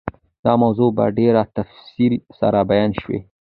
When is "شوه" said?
3.01-3.19